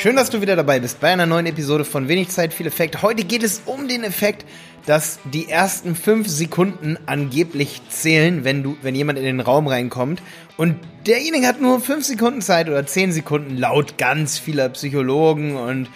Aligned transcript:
Schön, 0.00 0.16
dass 0.16 0.30
du 0.30 0.40
wieder 0.40 0.56
dabei 0.56 0.80
bist 0.80 0.98
bei 0.98 1.12
einer 1.12 1.26
neuen 1.26 1.44
Episode 1.44 1.84
von 1.84 2.08
Wenig 2.08 2.30
Zeit, 2.30 2.54
viel 2.54 2.66
Effekt. 2.66 3.02
Heute 3.02 3.22
geht 3.22 3.42
es 3.42 3.60
um 3.66 3.86
den 3.86 4.02
Effekt, 4.02 4.46
dass 4.86 5.18
die 5.30 5.50
ersten 5.50 5.94
fünf 5.94 6.26
Sekunden 6.26 6.96
angeblich 7.04 7.82
zählen, 7.90 8.42
wenn 8.42 8.62
du, 8.62 8.78
wenn 8.80 8.94
jemand 8.94 9.18
in 9.18 9.26
den 9.26 9.40
Raum 9.40 9.66
reinkommt. 9.66 10.22
Und 10.56 10.76
derjenige 11.06 11.46
hat 11.46 11.60
nur 11.60 11.80
fünf 11.80 12.06
Sekunden 12.06 12.40
Zeit 12.40 12.70
oder 12.70 12.86
zehn 12.86 13.12
Sekunden 13.12 13.58
laut 13.58 13.98
ganz 13.98 14.38
vieler 14.38 14.70
Psychologen 14.70 15.56
und 15.56 15.90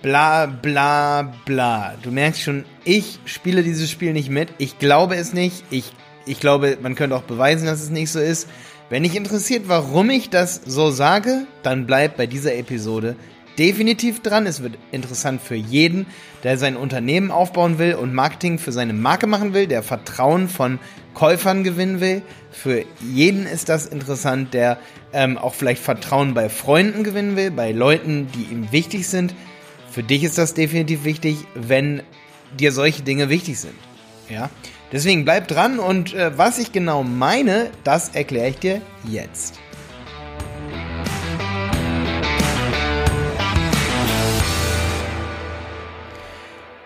bla 0.00 0.46
bla 0.46 1.34
bla. 1.44 1.96
Du 2.04 2.12
merkst 2.12 2.42
schon, 2.42 2.64
ich 2.84 3.18
spiele 3.24 3.64
dieses 3.64 3.90
Spiel 3.90 4.12
nicht 4.12 4.30
mit. 4.30 4.50
Ich 4.58 4.78
glaube 4.78 5.16
es 5.16 5.32
nicht. 5.32 5.64
Ich, 5.70 5.92
ich 6.24 6.38
glaube, 6.38 6.78
man 6.80 6.94
könnte 6.94 7.16
auch 7.16 7.22
beweisen, 7.22 7.66
dass 7.66 7.82
es 7.82 7.90
nicht 7.90 8.12
so 8.12 8.20
ist. 8.20 8.46
Wenn 8.90 9.02
dich 9.02 9.16
interessiert, 9.16 9.64
warum 9.66 10.08
ich 10.10 10.30
das 10.30 10.60
so 10.66 10.90
sage, 10.92 11.46
dann 11.64 11.86
bleib 11.86 12.16
bei 12.16 12.26
dieser 12.26 12.54
Episode 12.54 13.16
definitiv 13.58 14.20
dran. 14.20 14.46
Es 14.46 14.62
wird 14.62 14.78
interessant 14.92 15.40
für 15.42 15.54
jeden, 15.54 16.06
der 16.42 16.58
sein 16.58 16.76
Unternehmen 16.76 17.30
aufbauen 17.30 17.78
will 17.78 17.94
und 17.94 18.14
Marketing 18.14 18.58
für 18.58 18.72
seine 18.72 18.92
Marke 18.92 19.26
machen 19.26 19.54
will, 19.54 19.66
der 19.66 19.82
Vertrauen 19.82 20.48
von 20.48 20.78
Käufern 21.14 21.64
gewinnen 21.64 22.00
will. 22.00 22.22
Für 22.50 22.84
jeden 23.00 23.46
ist 23.46 23.68
das 23.68 23.86
interessant, 23.86 24.54
der 24.54 24.78
ähm, 25.12 25.38
auch 25.38 25.54
vielleicht 25.54 25.82
Vertrauen 25.82 26.34
bei 26.34 26.48
Freunden 26.48 27.04
gewinnen 27.04 27.36
will, 27.36 27.50
bei 27.50 27.72
Leuten, 27.72 28.28
die 28.34 28.52
ihm 28.52 28.72
wichtig 28.72 29.08
sind. 29.08 29.34
Für 29.90 30.02
dich 30.02 30.22
ist 30.24 30.38
das 30.38 30.54
definitiv 30.54 31.04
wichtig, 31.04 31.38
wenn 31.54 32.02
dir 32.58 32.72
solche 32.72 33.02
Dinge 33.02 33.28
wichtig 33.28 33.58
sind. 33.58 33.74
Ja, 34.28 34.50
deswegen 34.92 35.24
bleib 35.24 35.48
dran 35.48 35.80
und 35.80 36.14
äh, 36.14 36.36
was 36.38 36.58
ich 36.58 36.70
genau 36.70 37.02
meine, 37.02 37.70
das 37.82 38.10
erkläre 38.10 38.50
ich 38.50 38.58
dir 38.58 38.80
jetzt. 39.04 39.58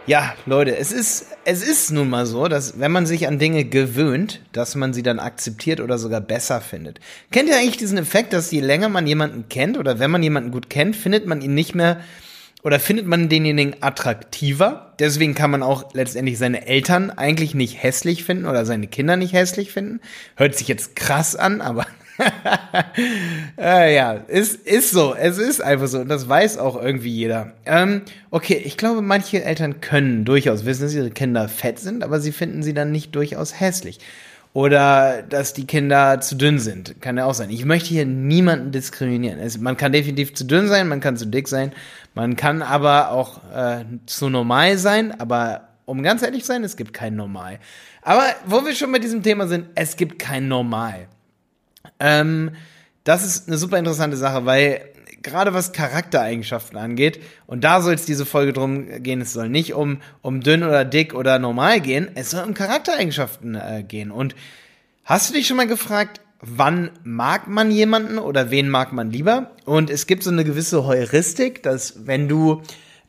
Ja, 0.07 0.35
Leute, 0.45 0.77
es 0.77 0.93
ist, 0.93 1.29
es 1.47 1.67
ist 1.67 1.91
nun 1.91 2.11
mal 2.11 2.27
so, 2.27 2.47
dass 2.47 2.79
wenn 2.79 2.93
man 2.93 3.07
sich 3.07 3.27
an 3.27 3.39
Dinge 3.39 3.65
gewöhnt, 3.65 4.43
dass 4.53 4.75
man 4.75 4.93
sie 4.93 5.03
dann 5.03 5.19
akzeptiert 5.19 5.81
oder 5.81 5.97
sogar 5.97 6.21
besser 6.21 6.61
findet. 6.61 7.01
Kennt 7.31 7.49
ihr 7.49 7.57
eigentlich 7.57 7.79
diesen 7.79 7.97
Effekt, 7.97 8.35
dass 8.35 8.51
je 8.51 8.61
länger 8.61 8.91
man 8.91 9.07
jemanden 9.07 9.49
kennt 9.49 9.79
oder 9.79 9.99
wenn 9.99 10.11
man 10.11 10.23
jemanden 10.23 10.51
gut 10.51 10.69
kennt, 10.69 10.95
findet 10.95 11.27
man 11.27 11.41
ihn 11.41 11.55
nicht 11.55 11.75
mehr 11.75 12.01
oder 12.63 12.81
findet 12.81 13.07
man 13.07 13.31
denjenigen 13.31 13.83
attraktiver? 13.83 14.95
Deswegen 14.99 15.35
kann 15.35 15.51
man 15.51 15.63
auch 15.63 15.95
letztendlich 15.95 16.37
seine 16.37 16.67
Eltern 16.67 17.11
eigentlich 17.11 17.55
nicht 17.55 17.83
hässlich 17.83 18.25
finden 18.25 18.45
oder 18.45 18.67
seine 18.67 18.89
Kinder 18.89 19.17
nicht 19.17 19.33
hässlich 19.33 19.73
finden. 19.73 20.01
Hört 20.37 20.55
sich 20.55 20.69
jetzt 20.69 20.97
krass 20.97 21.35
an, 21.35 21.63
aber 21.63 21.87
äh, 23.59 23.95
ja, 23.95 24.13
ist, 24.13 24.67
ist 24.67 24.91
so. 24.91 25.15
Es 25.15 25.39
ist 25.39 25.63
einfach 25.63 25.87
so. 25.87 26.01
Und 26.01 26.09
das 26.09 26.29
weiß 26.29 26.59
auch 26.59 26.81
irgendwie 26.81 27.11
jeder. 27.11 27.53
Ähm, 27.67 28.03
okay, 28.31 28.61
ich 28.65 28.77
glaube, 28.77 29.03
manche 29.03 29.43
Eltern 29.43 29.81
können 29.81 30.25
durchaus 30.25 30.65
wissen, 30.65 30.83
dass 30.83 30.95
ihre 30.95 31.11
Kinder 31.11 31.49
fett 31.49 31.79
sind, 31.79 32.05
aber 32.05 32.21
sie 32.21 32.33
finden 32.33 32.63
sie 32.63 32.75
dann 32.75 32.93
nicht 32.93 33.15
durchaus 33.15 33.59
hässlich. 33.59 33.99
Oder 34.53 35.23
dass 35.23 35.53
die 35.53 35.67
Kinder 35.67 36.21
zu 36.21 36.37
dünn 36.37 36.61
sind. 36.61 37.01
Kann 37.01 37.17
ja 37.17 37.25
auch 37.25 37.35
sein. 37.35 37.51
Ich 37.51 37.65
möchte 37.65 37.89
hier 37.89 38.07
niemanden 38.07 38.71
diskriminieren. 38.71 39.41
Es, 39.41 39.59
man 39.59 39.77
kann 39.77 39.91
definitiv 39.91 40.35
zu 40.35 40.45
dünn 40.45 40.69
sein, 40.69 40.87
man 40.87 41.01
kann 41.01 41.17
zu 41.17 41.27
dick 41.27 41.49
sein, 41.49 41.73
man 42.15 42.37
kann 42.37 42.63
aber 42.63 43.11
auch 43.11 43.41
äh, 43.53 43.85
zu 44.07 44.29
normal 44.29 44.79
sein, 44.79 45.19
aber 45.19 45.69
um 45.87 46.05
ganz 46.05 46.23
ehrlich 46.23 46.43
zu 46.43 46.49
sein, 46.49 46.63
es 46.63 46.77
gibt 46.77 46.93
kein 46.93 47.17
Normal. 47.17 47.59
Aber 48.03 48.25
wo 48.47 48.65
wir 48.65 48.75
schon 48.75 48.93
bei 48.93 49.01
diesem 49.01 49.23
Thema 49.23 49.49
sind, 49.49 49.67
es 49.75 49.97
gibt 49.97 50.19
kein 50.19 50.47
Normal. 50.47 51.09
Ähm, 52.05 52.51
das 53.05 53.25
ist 53.25 53.49
eine 53.49 53.57
super 53.57 53.79
interessante 53.79 54.19
Sache, 54.19 54.45
weil 54.45 54.83
gerade 55.23 55.55
was 55.55 55.73
Charaktereigenschaften 55.73 56.77
angeht, 56.77 57.19
und 57.47 57.65
da 57.65 57.81
soll 57.81 57.95
es 57.95 58.05
diese 58.05 58.27
Folge 58.27 58.53
drum 58.53 59.03
gehen, 59.03 59.23
es 59.23 59.33
soll 59.33 59.49
nicht 59.49 59.73
um, 59.73 60.03
um 60.21 60.43
dünn 60.43 60.63
oder 60.63 60.85
dick 60.85 61.15
oder 61.15 61.39
normal 61.39 61.81
gehen, 61.81 62.11
es 62.15 62.31
soll 62.31 62.45
um 62.45 62.53
Charaktereigenschaften 62.53 63.55
äh, 63.55 63.85
gehen. 63.89 64.11
Und 64.11 64.35
hast 65.05 65.31
du 65.31 65.35
dich 65.35 65.47
schon 65.47 65.57
mal 65.57 65.67
gefragt, 65.67 66.21
wann 66.41 66.91
mag 67.05 67.49
man 67.49 67.71
jemanden 67.71 68.19
oder 68.19 68.51
wen 68.51 68.69
mag 68.69 68.93
man 68.93 69.11
lieber? 69.11 69.53
Und 69.65 69.89
es 69.89 70.07
gibt 70.07 70.25
so 70.25 70.31
eine 70.31 70.45
gewisse 70.45 70.85
Heuristik, 70.85 71.63
dass 71.63 72.07
wenn 72.07 72.29
du 72.29 72.61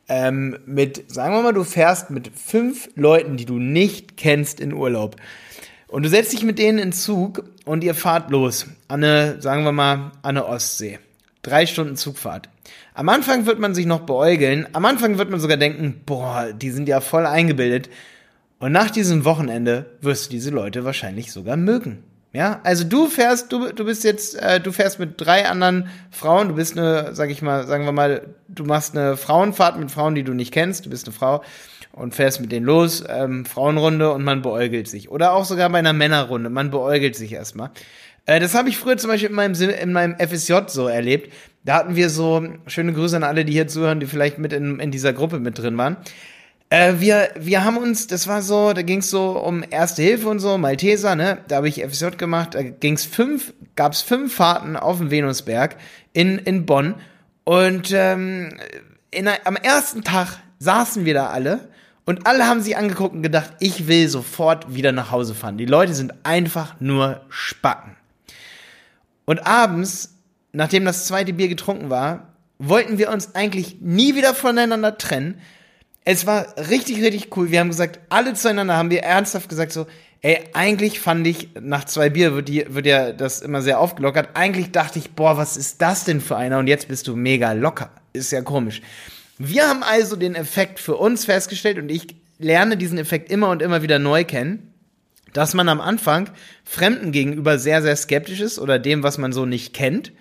ähm, 0.08 0.58
mit, 0.64 1.12
sagen 1.12 1.34
wir 1.34 1.42
mal, 1.42 1.52
du 1.52 1.64
fährst 1.64 2.08
mit 2.08 2.30
fünf 2.34 2.88
Leuten, 2.94 3.36
die 3.36 3.44
du 3.44 3.58
nicht 3.58 4.16
kennst 4.16 4.58
in 4.58 4.72
Urlaub, 4.72 5.16
und 5.88 6.02
du 6.04 6.08
setzt 6.08 6.32
dich 6.32 6.42
mit 6.42 6.58
denen 6.58 6.78
in 6.78 6.92
Zug 6.92 7.44
und 7.64 7.84
ihr 7.84 7.94
fahrt 7.94 8.30
los. 8.30 8.66
An 8.88 9.04
eine, 9.04 9.40
sagen 9.40 9.64
wir 9.64 9.72
mal, 9.72 9.94
an 9.94 10.12
eine 10.22 10.46
Ostsee. 10.46 10.98
Drei 11.42 11.66
Stunden 11.66 11.96
Zugfahrt. 11.96 12.48
Am 12.94 13.08
Anfang 13.08 13.46
wird 13.46 13.58
man 13.58 13.74
sich 13.74 13.86
noch 13.86 14.00
beäugeln. 14.00 14.66
Am 14.72 14.84
Anfang 14.84 15.18
wird 15.18 15.30
man 15.30 15.38
sogar 15.38 15.56
denken, 15.56 16.00
boah, 16.04 16.52
die 16.52 16.70
sind 16.70 16.88
ja 16.88 17.00
voll 17.00 17.26
eingebildet. 17.26 17.88
Und 18.58 18.72
nach 18.72 18.90
diesem 18.90 19.24
Wochenende 19.24 19.86
wirst 20.00 20.26
du 20.26 20.30
diese 20.30 20.50
Leute 20.50 20.84
wahrscheinlich 20.84 21.30
sogar 21.30 21.56
mögen. 21.56 22.02
Ja, 22.32 22.60
also 22.64 22.84
du 22.84 23.06
fährst, 23.06 23.52
du, 23.52 23.72
du 23.72 23.84
bist 23.84 24.04
jetzt, 24.04 24.34
äh, 24.34 24.60
du 24.60 24.72
fährst 24.72 24.98
mit 24.98 25.18
drei 25.18 25.48
anderen 25.48 25.88
Frauen, 26.10 26.48
du 26.48 26.54
bist 26.54 26.76
eine, 26.76 27.14
sag 27.14 27.30
ich 27.30 27.40
mal, 27.40 27.66
sagen 27.66 27.84
wir 27.84 27.92
mal, 27.92 28.34
du 28.48 28.64
machst 28.64 28.96
eine 28.96 29.16
Frauenfahrt 29.16 29.78
mit 29.78 29.90
Frauen, 29.90 30.14
die 30.14 30.22
du 30.22 30.34
nicht 30.34 30.52
kennst, 30.52 30.84
du 30.84 30.90
bist 30.90 31.06
eine 31.06 31.14
Frau 31.14 31.42
und 31.92 32.14
fährst 32.14 32.40
mit 32.40 32.52
denen 32.52 32.66
los, 32.66 33.04
ähm, 33.08 33.44
Frauenrunde 33.44 34.12
und 34.12 34.22
man 34.24 34.42
beäugelt 34.42 34.88
sich. 34.88 35.10
Oder 35.10 35.32
auch 35.32 35.44
sogar 35.44 35.68
bei 35.70 35.78
einer 35.78 35.92
Männerrunde, 35.92 36.50
man 36.50 36.70
beäugelt 36.70 37.16
sich 37.16 37.32
erstmal. 37.32 37.70
Äh, 38.26 38.40
das 38.40 38.54
habe 38.54 38.68
ich 38.68 38.76
früher 38.76 38.96
zum 38.96 39.10
Beispiel 39.10 39.30
in 39.30 39.34
meinem, 39.34 39.54
in 39.54 39.92
meinem 39.92 40.16
FSJ 40.18 40.54
so 40.68 40.88
erlebt. 40.88 41.32
Da 41.64 41.76
hatten 41.76 41.96
wir 41.96 42.10
so, 42.10 42.46
schöne 42.66 42.92
Grüße 42.92 43.16
an 43.16 43.24
alle, 43.24 43.44
die 43.44 43.52
hier 43.52 43.68
zuhören, 43.68 44.00
die 44.00 44.06
vielleicht 44.06 44.38
mit 44.38 44.52
in, 44.52 44.78
in 44.78 44.90
dieser 44.90 45.12
Gruppe 45.12 45.40
mit 45.40 45.58
drin 45.58 45.78
waren. 45.78 45.96
Äh, 46.68 46.94
wir, 46.98 47.30
wir 47.38 47.64
haben 47.64 47.76
uns, 47.78 48.08
das 48.08 48.26
war 48.26 48.42
so, 48.42 48.72
da 48.72 48.82
ging 48.82 48.98
es 48.98 49.10
so 49.10 49.38
um 49.38 49.64
Erste 49.68 50.02
Hilfe 50.02 50.28
und 50.28 50.40
so, 50.40 50.58
Malteser, 50.58 51.14
ne? 51.14 51.38
Da 51.48 51.56
habe 51.56 51.68
ich 51.68 51.84
FSJ 51.84 52.16
gemacht, 52.16 52.54
da 52.54 52.62
ging's 52.62 53.04
fünf, 53.04 53.54
gab's 53.76 54.02
fünf 54.02 54.34
Fahrten 54.34 54.76
auf 54.76 54.98
dem 54.98 55.10
Venusberg 55.10 55.76
in, 56.12 56.38
in 56.38 56.66
Bonn. 56.66 56.96
Und 57.44 57.92
ähm, 57.94 58.58
in, 59.12 59.28
am 59.44 59.56
ersten 59.56 60.02
Tag 60.02 60.38
saßen 60.58 61.04
wir 61.04 61.14
da 61.14 61.28
alle 61.28 61.68
und 62.06 62.26
alle 62.26 62.46
haben 62.46 62.62
sich 62.62 62.76
angeguckt 62.76 63.14
und 63.14 63.22
gedacht, 63.22 63.50
ich 63.58 63.88
will 63.88 64.08
sofort 64.08 64.74
wieder 64.74 64.92
nach 64.92 65.10
Hause 65.10 65.34
fahren. 65.34 65.58
Die 65.58 65.66
Leute 65.66 65.92
sind 65.92 66.14
einfach 66.22 66.76
nur 66.80 67.20
Spacken. 67.28 67.96
Und 69.24 69.44
abends, 69.44 70.14
nachdem 70.52 70.84
das 70.84 71.06
zweite 71.06 71.32
Bier 71.32 71.48
getrunken 71.48 71.90
war, 71.90 72.34
wollten 72.58 72.98
wir 72.98 73.10
uns 73.10 73.34
eigentlich 73.34 73.78
nie 73.80 74.14
wieder 74.14 74.34
voneinander 74.34 74.96
trennen. 74.96 75.40
Es 76.04 76.26
war 76.26 76.46
richtig, 76.70 77.02
richtig 77.02 77.36
cool. 77.36 77.50
Wir 77.50 77.58
haben 77.58 77.70
gesagt, 77.70 77.98
alle 78.08 78.34
zueinander 78.34 78.76
haben 78.76 78.90
wir 78.90 79.02
ernsthaft 79.02 79.48
gesagt 79.48 79.72
so, 79.72 79.88
ey, 80.22 80.38
eigentlich 80.54 81.00
fand 81.00 81.26
ich, 81.26 81.48
nach 81.60 81.84
zwei 81.84 82.08
Bier 82.08 82.34
wird, 82.34 82.48
die, 82.48 82.64
wird 82.68 82.86
ja 82.86 83.12
das 83.12 83.40
immer 83.40 83.62
sehr 83.62 83.80
aufgelockert. 83.80 84.30
Eigentlich 84.34 84.70
dachte 84.70 85.00
ich, 85.00 85.10
boah, 85.10 85.36
was 85.36 85.56
ist 85.56 85.82
das 85.82 86.04
denn 86.04 86.20
für 86.20 86.36
einer? 86.36 86.58
Und 86.58 86.68
jetzt 86.68 86.86
bist 86.86 87.08
du 87.08 87.16
mega 87.16 87.50
locker. 87.50 87.90
Ist 88.12 88.30
ja 88.30 88.42
komisch. 88.42 88.80
Wir 89.38 89.68
haben 89.68 89.82
also 89.82 90.16
den 90.16 90.34
Effekt 90.34 90.80
für 90.80 90.96
uns 90.96 91.26
festgestellt 91.26 91.78
und 91.78 91.90
ich 91.90 92.16
lerne 92.38 92.76
diesen 92.76 92.98
Effekt 92.98 93.30
immer 93.30 93.50
und 93.50 93.62
immer 93.62 93.82
wieder 93.82 93.98
neu 93.98 94.24
kennen, 94.24 94.72
dass 95.32 95.52
man 95.52 95.68
am 95.68 95.80
Anfang 95.80 96.30
Fremden 96.64 97.12
gegenüber 97.12 97.58
sehr, 97.58 97.82
sehr 97.82 97.96
skeptisch 97.96 98.40
ist 98.40 98.58
oder 98.58 98.78
dem, 98.78 99.02
was 99.02 99.18
man 99.18 99.32
so 99.32 99.44
nicht 99.44 99.74
kennt. 99.74 100.12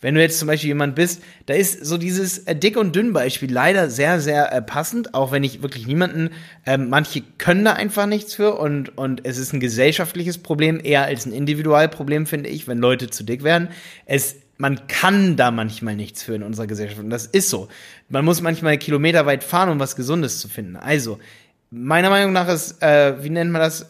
Wenn 0.00 0.16
du 0.16 0.20
jetzt 0.20 0.40
zum 0.40 0.48
Beispiel 0.48 0.68
jemand 0.68 0.96
bist, 0.96 1.22
da 1.46 1.54
ist 1.54 1.86
so 1.86 1.96
dieses 1.96 2.38
äh, 2.38 2.56
dick 2.56 2.76
und 2.76 2.96
dünn 2.96 3.12
Beispiel 3.12 3.52
leider 3.52 3.88
sehr, 3.88 4.20
sehr 4.20 4.52
äh, 4.52 4.60
passend, 4.60 5.14
auch 5.14 5.30
wenn 5.30 5.44
ich 5.44 5.62
wirklich 5.62 5.86
niemanden, 5.86 6.30
äh, 6.66 6.76
manche 6.76 7.22
können 7.38 7.64
da 7.64 7.74
einfach 7.74 8.06
nichts 8.06 8.34
für 8.34 8.58
und, 8.58 8.98
und 8.98 9.24
es 9.24 9.38
ist 9.38 9.52
ein 9.52 9.60
gesellschaftliches 9.60 10.38
Problem, 10.38 10.80
eher 10.82 11.04
als 11.04 11.24
ein 11.24 11.32
Individualproblem, 11.32 12.26
finde 12.26 12.48
ich, 12.48 12.66
wenn 12.66 12.78
Leute 12.78 13.10
zu 13.10 13.22
dick 13.22 13.44
werden. 13.44 13.68
Es 14.04 14.41
man 14.58 14.86
kann 14.86 15.36
da 15.36 15.50
manchmal 15.50 15.96
nichts 15.96 16.22
für 16.22 16.34
in 16.34 16.42
unserer 16.42 16.66
Gesellschaft. 16.66 17.00
Und 17.00 17.10
das 17.10 17.26
ist 17.26 17.48
so. 17.48 17.68
Man 18.08 18.24
muss 18.24 18.40
manchmal 18.40 18.78
kilometerweit 18.78 19.44
fahren, 19.44 19.70
um 19.70 19.80
was 19.80 19.96
Gesundes 19.96 20.40
zu 20.40 20.48
finden. 20.48 20.76
Also, 20.76 21.18
meiner 21.70 22.10
Meinung 22.10 22.32
nach 22.32 22.48
ist, 22.48 22.82
äh, 22.82 23.22
wie 23.22 23.30
nennt 23.30 23.50
man 23.50 23.62
das, 23.62 23.86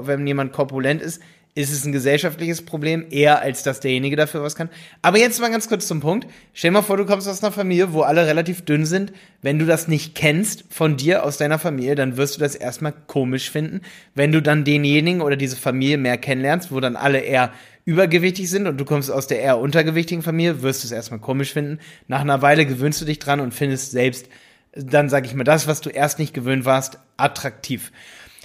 wenn 0.00 0.26
jemand 0.26 0.52
korpulent 0.52 1.02
ist, 1.02 1.20
ist 1.58 1.72
es 1.72 1.84
ein 1.84 1.90
gesellschaftliches 1.90 2.64
Problem, 2.64 3.06
eher 3.10 3.40
als 3.40 3.64
dass 3.64 3.80
derjenige 3.80 4.14
dafür 4.14 4.42
was 4.42 4.54
kann. 4.54 4.68
Aber 5.02 5.18
jetzt 5.18 5.40
mal 5.40 5.50
ganz 5.50 5.68
kurz 5.68 5.88
zum 5.88 5.98
Punkt. 5.98 6.28
Stell 6.52 6.70
dir 6.70 6.74
mal 6.74 6.82
vor, 6.82 6.96
du 6.96 7.04
kommst 7.04 7.28
aus 7.28 7.42
einer 7.42 7.50
Familie, 7.50 7.92
wo 7.92 8.02
alle 8.02 8.28
relativ 8.28 8.64
dünn 8.64 8.86
sind. 8.86 9.12
Wenn 9.42 9.58
du 9.58 9.66
das 9.66 9.88
nicht 9.88 10.14
kennst 10.14 10.64
von 10.70 10.96
dir, 10.96 11.24
aus 11.24 11.36
deiner 11.36 11.58
Familie, 11.58 11.96
dann 11.96 12.16
wirst 12.16 12.36
du 12.36 12.40
das 12.40 12.54
erstmal 12.54 12.92
komisch 13.08 13.50
finden. 13.50 13.80
Wenn 14.14 14.30
du 14.30 14.40
dann 14.40 14.62
denjenigen 14.62 15.20
oder 15.20 15.34
diese 15.34 15.56
Familie 15.56 15.98
mehr 15.98 16.16
kennenlernst, 16.16 16.70
wo 16.70 16.78
dann 16.78 16.94
alle 16.94 17.18
eher 17.18 17.52
übergewichtig 17.88 18.50
sind 18.50 18.66
und 18.66 18.76
du 18.76 18.84
kommst 18.84 19.10
aus 19.10 19.28
der 19.28 19.40
eher 19.40 19.58
untergewichtigen 19.58 20.22
Familie, 20.22 20.60
wirst 20.60 20.82
du 20.82 20.86
es 20.86 20.92
erstmal 20.92 21.20
komisch 21.20 21.54
finden. 21.54 21.78
Nach 22.06 22.20
einer 22.20 22.42
Weile 22.42 22.66
gewöhnst 22.66 23.00
du 23.00 23.06
dich 23.06 23.18
dran 23.18 23.40
und 23.40 23.54
findest 23.54 23.92
selbst, 23.92 24.28
dann 24.74 25.08
sag 25.08 25.24
ich 25.24 25.32
mal, 25.34 25.42
das, 25.42 25.66
was 25.66 25.80
du 25.80 25.88
erst 25.88 26.18
nicht 26.18 26.34
gewöhnt 26.34 26.66
warst, 26.66 26.98
attraktiv. 27.16 27.90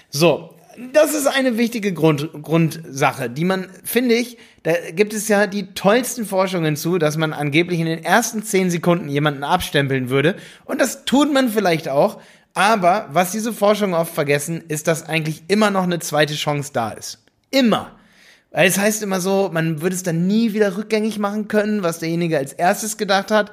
So, 0.09 0.55
Das 0.93 1.13
ist 1.13 1.27
eine 1.27 1.57
wichtige 1.57 1.93
Grund, 1.93 2.29
Grundsache, 2.41 3.29
die 3.29 3.43
man, 3.43 3.67
finde 3.83 4.15
ich, 4.15 4.37
da 4.63 4.71
gibt 4.95 5.13
es 5.13 5.27
ja 5.27 5.45
die 5.45 5.73
tollsten 5.73 6.25
Forschungen 6.25 6.77
zu, 6.77 6.97
dass 6.97 7.17
man 7.17 7.33
angeblich 7.33 7.81
in 7.81 7.85
den 7.85 8.01
ersten 8.01 8.43
zehn 8.43 8.71
Sekunden 8.71 9.09
jemanden 9.09 9.43
abstempeln 9.43 10.09
würde. 10.09 10.37
Und 10.63 10.79
das 10.79 11.03
tut 11.03 11.33
man 11.33 11.49
vielleicht 11.49 11.89
auch. 11.89 12.21
Aber 12.53 13.09
was 13.11 13.33
diese 13.33 13.51
Forschungen 13.51 13.93
oft 13.93 14.13
vergessen, 14.13 14.63
ist, 14.69 14.87
dass 14.87 15.03
eigentlich 15.03 15.43
immer 15.49 15.69
noch 15.69 15.83
eine 15.83 15.99
zweite 15.99 16.35
Chance 16.35 16.71
da 16.71 16.91
ist. 16.91 17.25
Immer. 17.51 17.99
Weil 18.53 18.67
es 18.67 18.77
heißt 18.77 19.01
immer 19.01 19.19
so, 19.19 19.49
man 19.51 19.81
würde 19.81 19.95
es 19.95 20.03
dann 20.03 20.27
nie 20.27 20.53
wieder 20.53 20.77
rückgängig 20.77 21.17
machen 21.17 21.47
können, 21.47 21.81
was 21.81 21.99
derjenige 21.99 22.37
als 22.37 22.53
erstes 22.53 22.97
gedacht 22.97 23.31
hat. 23.31 23.51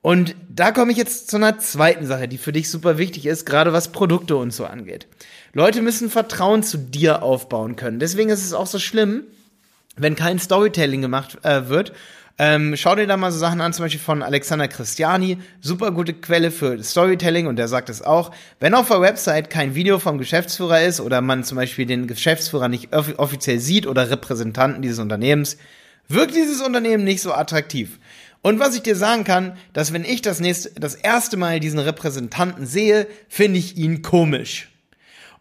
Und 0.00 0.34
da 0.48 0.72
komme 0.72 0.92
ich 0.92 0.96
jetzt 0.96 1.30
zu 1.30 1.36
einer 1.36 1.58
zweiten 1.58 2.06
Sache, 2.06 2.26
die 2.26 2.38
für 2.38 2.52
dich 2.52 2.70
super 2.70 2.96
wichtig 2.96 3.26
ist, 3.26 3.44
gerade 3.44 3.74
was 3.74 3.92
Produkte 3.92 4.36
und 4.36 4.52
so 4.52 4.64
angeht. 4.64 5.06
Leute 5.52 5.82
müssen 5.82 6.08
Vertrauen 6.08 6.62
zu 6.62 6.78
dir 6.78 7.22
aufbauen 7.22 7.76
können. 7.76 7.98
Deswegen 7.98 8.30
ist 8.30 8.44
es 8.44 8.54
auch 8.54 8.66
so 8.66 8.78
schlimm, 8.78 9.24
wenn 9.96 10.16
kein 10.16 10.38
Storytelling 10.38 11.02
gemacht 11.02 11.38
äh, 11.42 11.68
wird. 11.68 11.92
Ähm, 12.40 12.76
schau 12.76 12.94
dir 12.94 13.08
da 13.08 13.16
mal 13.16 13.32
so 13.32 13.38
Sachen 13.38 13.60
an, 13.60 13.72
zum 13.72 13.84
Beispiel 13.84 14.00
von 14.00 14.22
Alexander 14.22 14.68
Christiani, 14.68 15.38
super 15.60 15.90
gute 15.90 16.14
Quelle 16.14 16.52
für 16.52 16.80
Storytelling 16.80 17.48
und 17.48 17.56
der 17.56 17.66
sagt 17.66 17.88
es 17.88 18.00
auch. 18.00 18.30
Wenn 18.60 18.74
auf 18.74 18.86
der 18.86 19.00
Website 19.00 19.50
kein 19.50 19.74
Video 19.74 19.98
vom 19.98 20.18
Geschäftsführer 20.18 20.82
ist 20.82 21.00
oder 21.00 21.20
man 21.20 21.42
zum 21.42 21.56
Beispiel 21.56 21.84
den 21.84 22.06
Geschäftsführer 22.06 22.68
nicht 22.68 22.94
offiziell 22.94 23.58
sieht 23.58 23.88
oder 23.88 24.10
Repräsentanten 24.10 24.82
dieses 24.82 25.00
Unternehmens, 25.00 25.56
wirkt 26.06 26.36
dieses 26.36 26.60
Unternehmen 26.60 27.02
nicht 27.02 27.22
so 27.22 27.32
attraktiv. 27.32 27.98
Und 28.40 28.60
was 28.60 28.76
ich 28.76 28.82
dir 28.82 28.94
sagen 28.94 29.24
kann, 29.24 29.56
dass 29.72 29.92
wenn 29.92 30.04
ich 30.04 30.22
das 30.22 30.38
nächste, 30.38 30.70
das 30.78 30.94
erste 30.94 31.36
Mal 31.36 31.58
diesen 31.58 31.80
Repräsentanten 31.80 32.66
sehe, 32.66 33.08
finde 33.28 33.58
ich 33.58 33.76
ihn 33.76 34.02
komisch. 34.02 34.68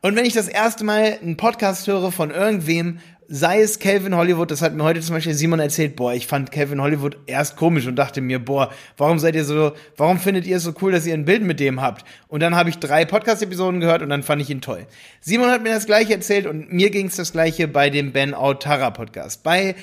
Und 0.01 0.15
wenn 0.15 0.25
ich 0.25 0.33
das 0.33 0.47
erste 0.47 0.83
Mal 0.83 1.19
einen 1.21 1.37
Podcast 1.37 1.87
höre 1.87 2.11
von 2.11 2.31
irgendwem, 2.31 2.99
sei 3.29 3.61
es 3.61 3.79
Calvin 3.79 4.15
Hollywood, 4.15 4.51
das 4.51 4.61
hat 4.61 4.73
mir 4.73 4.83
heute 4.83 5.01
zum 5.01 5.15
Beispiel 5.15 5.33
Simon 5.33 5.59
erzählt, 5.59 5.95
boah, 5.95 6.13
ich 6.13 6.27
fand 6.27 6.51
Calvin 6.51 6.81
Hollywood 6.81 7.17
erst 7.25 7.57
komisch 7.57 7.85
und 7.85 7.95
dachte 7.95 8.21
mir, 8.21 8.39
boah, 8.39 8.71
warum 8.95 9.19
seid 9.19 9.35
ihr 9.35 9.43
so, 9.43 9.73
warum 9.97 10.19
findet 10.19 10.45
ihr 10.45 10.57
es 10.57 10.63
so 10.63 10.73
cool, 10.81 10.91
dass 10.91 11.05
ihr 11.05 11.13
ein 11.13 11.25
Bild 11.25 11.43
mit 11.43 11.59
dem 11.59 11.81
habt? 11.81 12.05
Und 12.27 12.41
dann 12.41 12.55
habe 12.55 12.69
ich 12.69 12.79
drei 12.79 13.05
Podcast-Episoden 13.05 13.79
gehört 13.79 14.01
und 14.01 14.09
dann 14.09 14.23
fand 14.23 14.41
ich 14.41 14.49
ihn 14.49 14.61
toll. 14.61 14.87
Simon 15.19 15.49
hat 15.49 15.63
mir 15.63 15.73
das 15.73 15.85
gleiche 15.85 16.13
erzählt 16.13 16.45
und 16.45 16.71
mir 16.71 16.89
ging 16.89 17.07
es 17.07 17.17
das 17.17 17.33
gleiche 17.33 17.67
bei 17.67 17.89
dem 17.89 18.13
Ben 18.13 18.33
Autara 18.33 18.91
Podcast. 18.91 19.43
Bei 19.43 19.75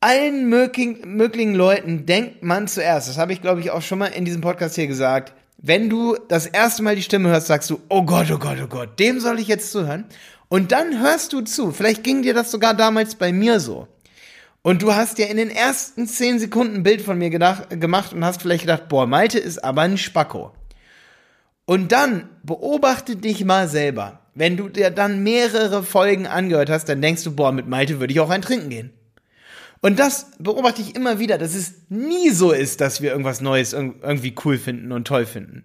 allen 0.00 0.48
möglichen, 0.48 1.16
möglichen 1.16 1.54
Leuten 1.54 2.06
denkt 2.06 2.42
man 2.42 2.66
zuerst, 2.68 3.08
das 3.08 3.18
habe 3.18 3.32
ich 3.32 3.42
glaube 3.42 3.60
ich 3.60 3.70
auch 3.70 3.82
schon 3.82 3.98
mal 3.98 4.06
in 4.06 4.24
diesem 4.24 4.40
Podcast 4.40 4.74
hier 4.74 4.86
gesagt, 4.86 5.34
wenn 5.66 5.88
du 5.88 6.16
das 6.28 6.44
erste 6.44 6.82
Mal 6.82 6.94
die 6.94 7.02
Stimme 7.02 7.30
hörst, 7.30 7.46
sagst 7.46 7.70
du, 7.70 7.80
oh 7.88 8.02
Gott, 8.02 8.30
oh 8.30 8.38
Gott, 8.38 8.58
oh 8.62 8.66
Gott, 8.66 8.98
dem 8.98 9.18
soll 9.18 9.38
ich 9.38 9.48
jetzt 9.48 9.72
zuhören. 9.72 10.04
Und 10.48 10.72
dann 10.72 11.00
hörst 11.00 11.32
du 11.32 11.40
zu. 11.40 11.72
Vielleicht 11.72 12.04
ging 12.04 12.22
dir 12.22 12.34
das 12.34 12.50
sogar 12.50 12.74
damals 12.74 13.14
bei 13.14 13.32
mir 13.32 13.60
so. 13.60 13.88
Und 14.62 14.82
du 14.82 14.94
hast 14.94 15.18
ja 15.18 15.26
in 15.26 15.36
den 15.36 15.50
ersten 15.50 16.06
zehn 16.06 16.38
Sekunden 16.38 16.76
ein 16.76 16.82
Bild 16.82 17.02
von 17.02 17.18
mir 17.18 17.30
gedacht, 17.30 17.68
gemacht 17.68 18.12
und 18.12 18.24
hast 18.24 18.40
vielleicht 18.40 18.62
gedacht, 18.62 18.88
boah, 18.88 19.06
Malte 19.06 19.38
ist 19.38 19.62
aber 19.62 19.82
ein 19.82 19.98
Spacko. 19.98 20.52
Und 21.66 21.92
dann 21.92 22.28
beobachte 22.42 23.16
dich 23.16 23.44
mal 23.44 23.68
selber. 23.68 24.20
Wenn 24.34 24.56
du 24.56 24.68
dir 24.68 24.90
dann 24.90 25.22
mehrere 25.22 25.82
Folgen 25.82 26.26
angehört 26.26 26.70
hast, 26.70 26.88
dann 26.88 27.02
denkst 27.02 27.24
du, 27.24 27.36
boah, 27.36 27.52
mit 27.52 27.68
Malte 27.68 28.00
würde 28.00 28.12
ich 28.12 28.20
auch 28.20 28.30
ein 28.30 28.42
Trinken 28.42 28.70
gehen. 28.70 28.90
Und 29.80 29.98
das 29.98 30.30
beobachte 30.38 30.80
ich 30.80 30.96
immer 30.96 31.18
wieder, 31.18 31.36
dass 31.36 31.54
es 31.54 31.74
nie 31.90 32.30
so 32.30 32.52
ist, 32.52 32.80
dass 32.80 33.02
wir 33.02 33.10
irgendwas 33.10 33.42
Neues 33.42 33.74
irgendwie 33.74 34.34
cool 34.44 34.56
finden 34.56 34.92
und 34.92 35.06
toll 35.06 35.26
finden. 35.26 35.64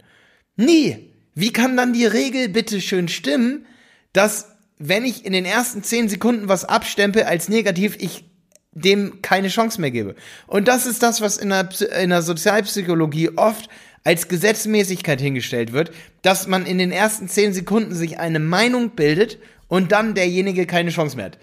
Nie. 0.58 1.14
Wie 1.36 1.54
kann 1.54 1.78
dann 1.78 1.94
die 1.94 2.06
Regel 2.06 2.50
bitte 2.50 2.82
schön 2.82 3.08
stimmen, 3.08 3.66
dass 4.12 4.50
wenn 4.80 5.06
ich 5.06 5.26
in 5.26 5.34
den 5.34 5.46
ersten 5.46 5.84
zehn 5.84 6.10
Sekunden 6.10 6.48
was 6.48 6.66
abstempel 6.66 7.24
als 7.24 7.50
negativ, 7.50 7.98
ich 8.00 8.26
dem 8.72 9.22
keine 9.22 9.50
Chance 9.50 9.82
mehr 9.82 9.92
gebe. 9.92 10.16
Und 10.48 10.68
das 10.68 10.86
ist 10.86 11.04
das, 11.04 11.22
was 11.22 11.38
in 11.38 11.50
der, 11.50 11.70
in 12.02 12.10
der 12.10 12.22
Sozialpsychologie 12.22 13.32
oft 13.36 13.70
als 14.04 14.28
Gesetzmäßigkeit 14.30 15.20
hingestellt 15.20 15.74
wird, 15.74 15.92
dass 16.22 16.48
man 16.48 16.66
in 16.66 16.78
den 16.78 16.92
ersten 16.92 17.28
zehn 17.28 17.54
Sekunden 17.54 17.94
sich 17.94 18.20
eine 18.20 18.40
Meinung 18.40 18.92
bildet 18.92 19.38
und 19.68 19.92
dann 19.92 20.16
derjenige 20.16 20.66
keine 20.66 20.92
Chance 20.92 21.18
mehr 21.18 21.26
hat. 21.26 21.38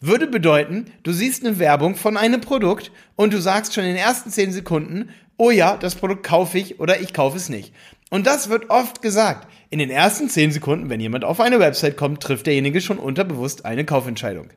Würde 0.00 0.26
bedeuten, 0.26 0.86
du 1.02 1.12
siehst 1.12 1.44
eine 1.44 1.58
Werbung 1.58 1.94
von 1.94 2.16
einem 2.16 2.40
Produkt 2.40 2.90
und 3.16 3.34
du 3.34 3.40
sagst 3.40 3.74
schon 3.74 3.84
in 3.84 3.90
den 3.90 3.98
ersten 3.98 4.30
10 4.30 4.50
Sekunden, 4.50 5.10
oh 5.36 5.50
ja, 5.50 5.76
das 5.76 5.94
Produkt 5.94 6.26
kaufe 6.26 6.58
ich 6.58 6.80
oder 6.80 7.00
ich 7.00 7.12
kaufe 7.12 7.36
es 7.36 7.50
nicht. 7.50 7.74
Und 8.10 8.26
das 8.26 8.48
wird 8.48 8.68
oft 8.70 9.02
gesagt. 9.02 9.48
In 9.70 9.78
den 9.78 9.90
ersten 9.90 10.28
10 10.28 10.52
Sekunden, 10.52 10.90
wenn 10.90 11.00
jemand 11.00 11.24
auf 11.24 11.40
eine 11.40 11.60
Website 11.60 11.96
kommt, 11.96 12.22
trifft 12.22 12.46
derjenige 12.46 12.80
schon 12.80 12.98
unterbewusst 12.98 13.64
eine 13.64 13.84
Kaufentscheidung. 13.84 14.48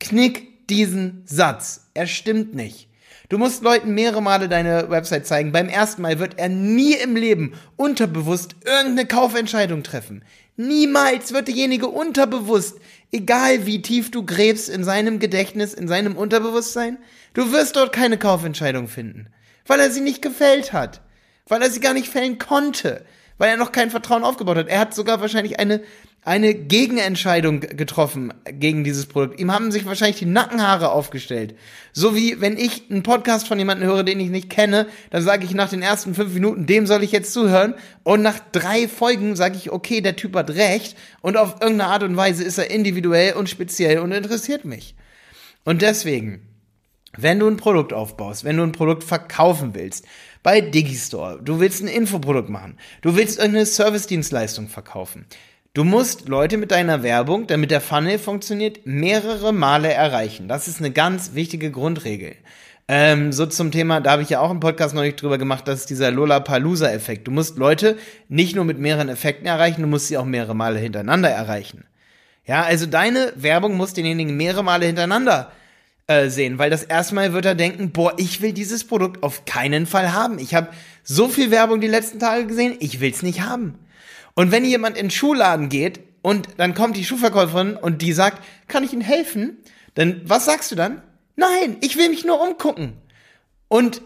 Knick 0.00 0.66
diesen 0.68 1.22
Satz. 1.26 1.90
Er 1.94 2.06
stimmt 2.06 2.54
nicht. 2.54 2.88
Du 3.28 3.38
musst 3.38 3.62
Leuten 3.62 3.94
mehrere 3.94 4.22
Male 4.22 4.48
deine 4.48 4.90
Website 4.90 5.26
zeigen. 5.26 5.52
Beim 5.52 5.68
ersten 5.68 6.02
Mal 6.02 6.18
wird 6.18 6.38
er 6.38 6.48
nie 6.48 6.94
im 6.94 7.14
Leben 7.16 7.54
unterbewusst 7.76 8.56
irgendeine 8.64 9.06
Kaufentscheidung 9.06 9.82
treffen. 9.82 10.24
Niemals 10.56 11.32
wird 11.32 11.48
derjenige 11.48 11.88
unterbewusst 11.88 12.78
Egal 13.14 13.64
wie 13.64 13.80
tief 13.80 14.10
du 14.10 14.26
gräbst 14.26 14.68
in 14.68 14.82
seinem 14.82 15.20
Gedächtnis, 15.20 15.72
in 15.72 15.86
seinem 15.86 16.16
Unterbewusstsein, 16.16 16.98
du 17.32 17.52
wirst 17.52 17.76
dort 17.76 17.92
keine 17.92 18.18
Kaufentscheidung 18.18 18.88
finden. 18.88 19.28
Weil 19.68 19.78
er 19.78 19.92
sie 19.92 20.00
nicht 20.00 20.20
gefällt 20.20 20.72
hat. 20.72 21.00
Weil 21.46 21.62
er 21.62 21.70
sie 21.70 21.80
gar 21.80 21.94
nicht 21.94 22.08
fällen 22.08 22.38
konnte. 22.38 23.04
Weil 23.36 23.50
er 23.50 23.56
noch 23.56 23.72
kein 23.72 23.90
Vertrauen 23.90 24.24
aufgebaut 24.24 24.56
hat. 24.56 24.68
Er 24.68 24.78
hat 24.78 24.94
sogar 24.94 25.20
wahrscheinlich 25.20 25.58
eine, 25.58 25.82
eine 26.22 26.54
Gegenentscheidung 26.54 27.60
getroffen 27.60 28.32
gegen 28.44 28.84
dieses 28.84 29.06
Produkt. 29.06 29.40
Ihm 29.40 29.52
haben 29.52 29.72
sich 29.72 29.84
wahrscheinlich 29.84 30.18
die 30.18 30.26
Nackenhaare 30.26 30.92
aufgestellt. 30.92 31.56
So 31.92 32.14
wie 32.14 32.40
wenn 32.40 32.56
ich 32.56 32.90
einen 32.90 33.02
Podcast 33.02 33.48
von 33.48 33.58
jemandem 33.58 33.88
höre, 33.88 34.04
den 34.04 34.20
ich 34.20 34.30
nicht 34.30 34.50
kenne, 34.50 34.86
dann 35.10 35.22
sage 35.22 35.44
ich 35.44 35.52
nach 35.52 35.68
den 35.68 35.82
ersten 35.82 36.14
fünf 36.14 36.32
Minuten, 36.32 36.66
dem 36.66 36.86
soll 36.86 37.02
ich 37.02 37.12
jetzt 37.12 37.32
zuhören. 37.32 37.74
Und 38.04 38.22
nach 38.22 38.38
drei 38.52 38.88
Folgen 38.88 39.36
sage 39.36 39.56
ich, 39.56 39.72
okay, 39.72 40.00
der 40.00 40.16
Typ 40.16 40.36
hat 40.36 40.50
recht. 40.50 40.96
Und 41.20 41.36
auf 41.36 41.60
irgendeine 41.60 41.90
Art 41.90 42.04
und 42.04 42.16
Weise 42.16 42.44
ist 42.44 42.58
er 42.58 42.70
individuell 42.70 43.34
und 43.34 43.50
speziell 43.50 43.98
und 43.98 44.12
interessiert 44.12 44.64
mich. 44.64 44.94
Und 45.64 45.82
deswegen, 45.82 46.46
wenn 47.16 47.38
du 47.38 47.48
ein 47.48 47.56
Produkt 47.56 47.92
aufbaust, 47.92 48.44
wenn 48.44 48.56
du 48.56 48.62
ein 48.62 48.72
Produkt 48.72 49.02
verkaufen 49.02 49.74
willst, 49.74 50.04
bei 50.44 50.60
Digistore, 50.60 51.40
du 51.42 51.58
willst 51.58 51.82
ein 51.82 51.88
Infoprodukt 51.88 52.48
machen, 52.48 52.78
du 53.02 53.16
willst 53.16 53.38
irgendeine 53.38 53.66
Service-Dienstleistung 53.66 54.68
verkaufen, 54.68 55.26
Du 55.76 55.82
musst 55.82 56.28
Leute 56.28 56.56
mit 56.56 56.70
deiner 56.70 57.02
Werbung, 57.02 57.48
damit 57.48 57.72
der 57.72 57.80
Funnel 57.80 58.20
funktioniert, 58.20 58.86
mehrere 58.86 59.52
Male 59.52 59.92
erreichen. 59.92 60.46
Das 60.46 60.68
ist 60.68 60.78
eine 60.78 60.92
ganz 60.92 61.34
wichtige 61.34 61.72
Grundregel. 61.72 62.36
Ähm, 62.86 63.32
so 63.32 63.44
zum 63.46 63.72
Thema, 63.72 64.00
da 64.00 64.12
habe 64.12 64.22
ich 64.22 64.30
ja 64.30 64.38
auch 64.38 64.52
im 64.52 64.60
Podcast 64.60 64.94
neulich 64.94 65.16
drüber 65.16 65.36
gemacht, 65.36 65.66
das 65.66 65.80
ist 65.80 65.90
dieser 65.90 66.12
Lollapalooza-Effekt. 66.12 67.26
Du 67.26 67.32
musst 67.32 67.58
Leute 67.58 67.98
nicht 68.28 68.54
nur 68.54 68.64
mit 68.64 68.78
mehreren 68.78 69.08
Effekten 69.08 69.46
erreichen, 69.46 69.82
du 69.82 69.88
musst 69.88 70.06
sie 70.06 70.16
auch 70.16 70.24
mehrere 70.24 70.54
Male 70.54 70.78
hintereinander 70.78 71.30
erreichen. 71.30 71.82
Ja, 72.46 72.62
also 72.62 72.86
deine 72.86 73.32
Werbung 73.34 73.76
muss 73.76 73.94
denjenigen 73.94 74.36
mehrere 74.36 74.62
Male 74.62 74.86
hintereinander 74.86 75.50
äh, 76.06 76.28
sehen, 76.28 76.58
weil 76.58 76.70
das 76.70 76.82
erstmal 76.82 77.32
wird 77.32 77.46
er 77.46 77.54
denken, 77.54 77.90
boah, 77.90 78.14
ich 78.18 78.40
will 78.40 78.52
dieses 78.52 78.84
Produkt 78.84 79.22
auf 79.22 79.44
keinen 79.44 79.86
Fall 79.86 80.12
haben. 80.12 80.38
Ich 80.38 80.54
habe 80.54 80.68
so 81.02 81.28
viel 81.28 81.50
Werbung 81.50 81.80
die 81.80 81.86
letzten 81.86 82.18
Tage 82.18 82.46
gesehen, 82.46 82.76
ich 82.80 83.00
will's 83.00 83.22
nicht 83.22 83.40
haben. 83.42 83.78
Und 84.34 84.52
wenn 84.52 84.64
jemand 84.64 84.96
in 84.96 85.06
den 85.06 85.10
Schuhladen 85.10 85.68
geht 85.68 86.00
und 86.22 86.48
dann 86.56 86.74
kommt 86.74 86.96
die 86.96 87.04
Schuhverkäuferin 87.04 87.76
und 87.76 88.02
die 88.02 88.12
sagt, 88.12 88.42
kann 88.68 88.84
ich 88.84 88.92
Ihnen 88.92 89.02
helfen? 89.02 89.58
Dann, 89.94 90.22
was 90.24 90.44
sagst 90.44 90.70
du 90.72 90.74
dann? 90.74 91.02
Nein, 91.36 91.76
ich 91.80 91.96
will 91.96 92.08
mich 92.08 92.24
nur 92.24 92.40
umgucken. 92.40 92.94
Und 93.68 94.02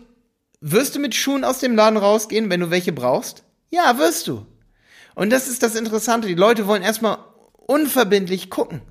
wirst 0.61 0.95
du 0.95 1.01
mit 1.01 1.15
Schuhen 1.15 1.45
aus 1.45 1.59
dem 1.59 1.75
Laden 1.77 1.97
rausgehen, 1.97 2.51
wenn 2.51 2.61
du 2.61 2.71
welche 2.71 2.93
brauchst? 2.93 3.45
Ja, 3.71 3.99
wirst 3.99 4.29
du. 4.29 4.47
Und 5.15 5.31
das 5.31 5.49
ist 5.49 5.63
das 5.63 5.75
Interessante. 5.75 6.29
Die 6.29 6.35
Leute 6.35 6.67
wollen 6.67 6.83
erstmal 6.83 7.19
unverbindlich 7.53 8.51
gucken. 8.51 8.83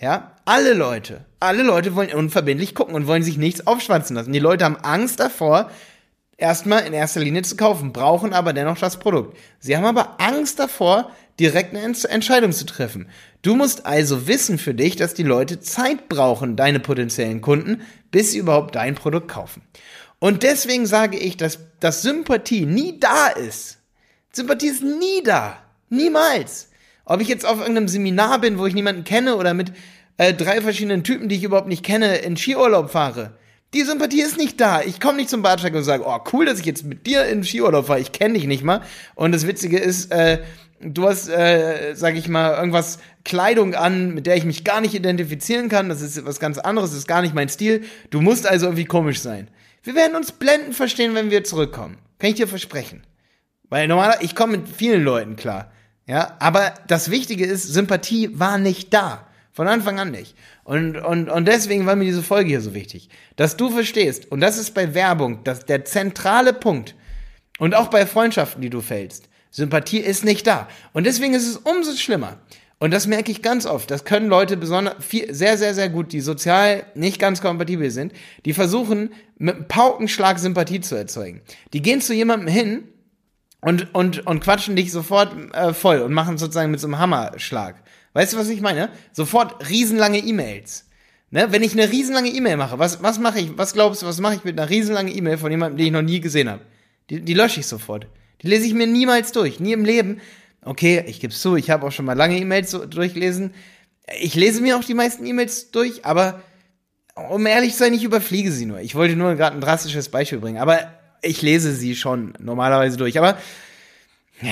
Ja, 0.00 0.36
alle 0.48 0.72
Leute, 0.72 1.26
alle 1.40 1.62
Leute 1.62 1.94
wollen 1.94 2.10
unverbindlich 2.10 2.74
gucken 2.74 2.94
und 2.94 3.06
wollen 3.06 3.22
sich 3.22 3.36
nichts 3.36 3.66
aufschwanzen 3.66 4.16
lassen. 4.16 4.32
Die 4.32 4.38
Leute 4.38 4.64
haben 4.64 4.76
Angst 4.76 5.20
davor, 5.20 5.70
erstmal 6.38 6.86
in 6.86 6.94
erster 6.94 7.20
Linie 7.20 7.42
zu 7.42 7.54
kaufen, 7.54 7.92
brauchen 7.92 8.32
aber 8.32 8.54
dennoch 8.54 8.78
das 8.78 8.98
Produkt. 8.98 9.36
Sie 9.60 9.76
haben 9.76 9.84
aber 9.84 10.18
Angst 10.22 10.58
davor, 10.58 11.12
direkt 11.38 11.76
eine 11.76 11.94
Entscheidung 12.08 12.52
zu 12.52 12.64
treffen. 12.64 13.10
Du 13.42 13.56
musst 13.56 13.84
also 13.84 14.26
wissen 14.26 14.56
für 14.56 14.72
dich, 14.72 14.96
dass 14.96 15.12
die 15.12 15.22
Leute 15.22 15.60
Zeit 15.60 16.08
brauchen, 16.08 16.56
deine 16.56 16.80
potenziellen 16.80 17.42
Kunden, 17.42 17.82
bis 18.10 18.32
sie 18.32 18.38
überhaupt 18.38 18.74
dein 18.74 18.94
Produkt 18.94 19.28
kaufen. 19.28 19.60
Und 20.18 20.42
deswegen 20.44 20.86
sage 20.86 21.18
ich, 21.18 21.36
dass, 21.36 21.58
dass 21.78 22.00
Sympathie 22.00 22.64
nie 22.64 22.98
da 22.98 23.26
ist. 23.28 23.80
Sympathie 24.32 24.68
ist 24.68 24.82
nie 24.82 25.22
da. 25.22 25.58
Niemals. 25.90 26.70
Ob 27.04 27.20
ich 27.20 27.28
jetzt 27.28 27.44
auf 27.44 27.58
irgendeinem 27.58 27.88
Seminar 27.88 28.40
bin, 28.40 28.58
wo 28.58 28.64
ich 28.64 28.74
niemanden 28.74 29.04
kenne 29.04 29.36
oder 29.36 29.52
mit 29.52 29.72
äh, 30.18 30.34
drei 30.34 30.60
verschiedenen 30.60 31.04
Typen, 31.04 31.28
die 31.28 31.36
ich 31.36 31.44
überhaupt 31.44 31.68
nicht 31.68 31.84
kenne, 31.84 32.16
in 32.18 32.36
Skiurlaub 32.36 32.90
fahre. 32.90 33.38
Die 33.74 33.82
Sympathie 33.82 34.22
ist 34.22 34.36
nicht 34.36 34.60
da. 34.60 34.82
Ich 34.82 35.00
komme 35.00 35.18
nicht 35.18 35.30
zum 35.30 35.42
Bartschlag 35.42 35.74
und 35.74 35.84
sage, 35.84 36.04
oh, 36.06 36.18
cool, 36.32 36.46
dass 36.46 36.58
ich 36.58 36.66
jetzt 36.66 36.84
mit 36.84 37.06
dir 37.06 37.26
in 37.26 37.44
Skiurlaub 37.44 37.86
fahre. 37.86 38.00
Ich 38.00 38.12
kenne 38.12 38.34
dich 38.34 38.46
nicht 38.46 38.64
mal. 38.64 38.82
Und 39.14 39.32
das 39.32 39.46
Witzige 39.46 39.78
ist, 39.78 40.10
äh, 40.10 40.40
du 40.80 41.06
hast, 41.06 41.28
äh, 41.28 41.94
sag 41.94 42.16
ich 42.16 42.28
mal, 42.28 42.56
irgendwas 42.56 42.98
Kleidung 43.24 43.74
an, 43.74 44.14
mit 44.14 44.26
der 44.26 44.36
ich 44.36 44.44
mich 44.44 44.64
gar 44.64 44.80
nicht 44.80 44.94
identifizieren 44.94 45.68
kann. 45.68 45.88
Das 45.88 46.00
ist 46.00 46.24
was 46.24 46.40
ganz 46.40 46.58
anderes, 46.58 46.90
das 46.90 47.00
ist 47.00 47.08
gar 47.08 47.22
nicht 47.22 47.34
mein 47.34 47.48
Stil. 47.48 47.84
Du 48.10 48.20
musst 48.20 48.46
also 48.46 48.66
irgendwie 48.66 48.86
komisch 48.86 49.20
sein. 49.20 49.48
Wir 49.82 49.94
werden 49.94 50.16
uns 50.16 50.32
blendend 50.32 50.74
verstehen, 50.74 51.14
wenn 51.14 51.30
wir 51.30 51.44
zurückkommen. 51.44 51.98
Kann 52.18 52.30
ich 52.30 52.36
dir 52.36 52.48
versprechen. 52.48 53.02
Weil 53.68 53.86
normalerweise, 53.86 54.24
ich 54.24 54.34
komme 54.34 54.56
mit 54.56 54.68
vielen 54.68 55.04
Leuten 55.04 55.36
klar. 55.36 55.70
Ja, 56.06 56.36
aber 56.40 56.72
das 56.88 57.10
Wichtige 57.10 57.44
ist, 57.44 57.64
Sympathie 57.64 58.30
war 58.32 58.56
nicht 58.56 58.94
da. 58.94 59.27
Von 59.58 59.66
Anfang 59.66 59.98
an 59.98 60.12
nicht. 60.12 60.36
Und, 60.62 60.96
und, 60.96 61.28
und 61.28 61.48
deswegen 61.48 61.84
war 61.84 61.96
mir 61.96 62.04
diese 62.04 62.22
Folge 62.22 62.50
hier 62.50 62.60
so 62.60 62.74
wichtig. 62.74 63.08
Dass 63.34 63.56
du 63.56 63.70
verstehst, 63.70 64.30
und 64.30 64.38
das 64.38 64.56
ist 64.56 64.72
bei 64.72 64.94
Werbung 64.94 65.42
das, 65.42 65.66
der 65.66 65.84
zentrale 65.84 66.52
Punkt. 66.52 66.94
Und 67.58 67.74
auch 67.74 67.88
bei 67.88 68.06
Freundschaften, 68.06 68.62
die 68.62 68.70
du 68.70 68.80
fällst. 68.80 69.28
Sympathie 69.50 69.98
ist 69.98 70.24
nicht 70.24 70.46
da. 70.46 70.68
Und 70.92 71.06
deswegen 71.06 71.34
ist 71.34 71.48
es 71.48 71.56
umso 71.56 71.92
schlimmer. 71.96 72.36
Und 72.78 72.92
das 72.92 73.08
merke 73.08 73.32
ich 73.32 73.42
ganz 73.42 73.66
oft. 73.66 73.90
Das 73.90 74.04
können 74.04 74.28
Leute 74.28 74.56
besonders 74.56 75.04
viel, 75.04 75.34
sehr, 75.34 75.58
sehr, 75.58 75.74
sehr 75.74 75.88
gut, 75.88 76.12
die 76.12 76.20
sozial 76.20 76.84
nicht 76.94 77.18
ganz 77.18 77.40
kompatibel 77.40 77.90
sind, 77.90 78.12
die 78.44 78.52
versuchen, 78.52 79.12
mit 79.38 79.56
einem 79.56 79.66
Paukenschlag 79.66 80.38
Sympathie 80.38 80.82
zu 80.82 80.94
erzeugen. 80.94 81.40
Die 81.72 81.82
gehen 81.82 82.00
zu 82.00 82.14
jemandem 82.14 82.46
hin 82.46 82.84
und, 83.60 83.92
und, 83.92 84.24
und 84.24 84.38
quatschen 84.38 84.76
dich 84.76 84.92
sofort 84.92 85.34
äh, 85.52 85.74
voll 85.74 85.98
und 85.98 86.12
machen 86.12 86.38
sozusagen 86.38 86.70
mit 86.70 86.78
so 86.78 86.86
einem 86.86 87.00
Hammerschlag. 87.00 87.82
Weißt 88.12 88.32
du, 88.32 88.36
was 88.38 88.48
ich 88.48 88.60
meine? 88.60 88.90
Sofort 89.12 89.68
riesenlange 89.68 90.18
E-Mails. 90.18 90.86
Ne? 91.30 91.48
Wenn 91.50 91.62
ich 91.62 91.72
eine 91.72 91.90
riesenlange 91.90 92.30
E-Mail 92.30 92.56
mache, 92.56 92.78
was, 92.78 93.02
was 93.02 93.18
mache 93.18 93.40
ich, 93.40 93.56
was 93.58 93.74
glaubst 93.74 94.02
du, 94.02 94.06
was 94.06 94.20
mache 94.20 94.36
ich 94.36 94.44
mit 94.44 94.58
einer 94.58 94.70
riesenlangen 94.70 95.14
E-Mail 95.14 95.38
von 95.38 95.50
jemandem, 95.50 95.76
den 95.76 95.86
ich 95.86 95.92
noch 95.92 96.02
nie 96.02 96.20
gesehen 96.20 96.48
habe? 96.48 96.62
Die, 97.10 97.20
die 97.20 97.34
lösche 97.34 97.60
ich 97.60 97.66
sofort. 97.66 98.06
Die 98.42 98.48
lese 98.48 98.66
ich 98.66 98.74
mir 98.74 98.86
niemals 98.86 99.32
durch, 99.32 99.60
nie 99.60 99.72
im 99.72 99.84
Leben. 99.84 100.20
Okay, 100.62 101.04
ich 101.06 101.20
gebe 101.20 101.32
zu, 101.32 101.56
ich 101.56 101.70
habe 101.70 101.86
auch 101.86 101.92
schon 101.92 102.04
mal 102.04 102.14
lange 102.14 102.38
E-Mails 102.38 102.70
durchgelesen. 102.70 103.54
Ich 104.20 104.34
lese 104.34 104.62
mir 104.62 104.76
auch 104.76 104.84
die 104.84 104.94
meisten 104.94 105.24
E-Mails 105.26 105.70
durch, 105.70 106.04
aber 106.04 106.42
um 107.30 107.46
ehrlich 107.46 107.72
zu 107.72 107.80
sein, 107.80 107.94
ich 107.94 108.04
überfliege 108.04 108.52
sie 108.52 108.66
nur. 108.66 108.80
Ich 108.80 108.94
wollte 108.94 109.16
nur 109.16 109.34
gerade 109.34 109.56
ein 109.56 109.60
drastisches 109.60 110.08
Beispiel 110.08 110.38
bringen, 110.38 110.58
aber 110.58 110.92
ich 111.22 111.42
lese 111.42 111.74
sie 111.74 111.96
schon 111.96 112.34
normalerweise 112.38 112.96
durch. 112.96 113.18
Aber 113.18 113.36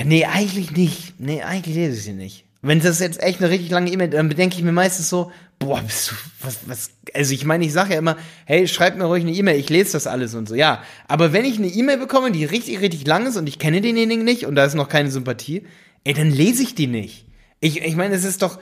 nee, 0.04 0.24
eigentlich 0.24 0.72
nicht. 0.72 1.18
Nee, 1.20 1.42
eigentlich 1.42 1.76
lese 1.76 1.96
ich 1.96 2.04
sie 2.04 2.12
nicht. 2.12 2.45
Wenn 2.66 2.80
das 2.80 2.98
jetzt 2.98 3.22
echt 3.22 3.40
eine 3.40 3.50
richtig 3.50 3.70
lange 3.70 3.90
E-Mail, 3.92 4.08
dann 4.08 4.28
bedenke 4.28 4.56
ich 4.56 4.62
mir 4.64 4.72
meistens 4.72 5.08
so, 5.08 5.30
boah, 5.60 5.80
bist 5.82 6.10
du, 6.10 6.14
was, 6.42 6.58
was, 6.66 6.90
also 7.14 7.32
ich 7.32 7.44
meine, 7.44 7.64
ich 7.64 7.72
sage 7.72 7.92
ja 7.92 7.98
immer, 8.00 8.16
hey, 8.44 8.66
schreib 8.66 8.96
mir 8.96 9.04
ruhig 9.04 9.22
eine 9.22 9.32
E-Mail, 9.32 9.58
ich 9.58 9.70
lese 9.70 9.92
das 9.92 10.08
alles 10.08 10.34
und 10.34 10.48
so, 10.48 10.56
ja. 10.56 10.82
Aber 11.06 11.32
wenn 11.32 11.44
ich 11.44 11.58
eine 11.58 11.68
E-Mail 11.68 11.98
bekomme, 11.98 12.32
die 12.32 12.44
richtig, 12.44 12.80
richtig 12.80 13.06
lang 13.06 13.24
ist 13.26 13.36
und 13.36 13.48
ich 13.48 13.60
kenne 13.60 13.80
denjenigen 13.82 14.24
nicht 14.24 14.46
und 14.46 14.56
da 14.56 14.64
ist 14.64 14.74
noch 14.74 14.88
keine 14.88 15.12
Sympathie, 15.12 15.64
ey, 16.02 16.12
dann 16.12 16.30
lese 16.30 16.64
ich 16.64 16.74
die 16.74 16.88
nicht. 16.88 17.26
Ich, 17.60 17.82
ich 17.82 17.94
meine, 17.94 18.16
es 18.16 18.24
ist 18.24 18.42
doch, 18.42 18.58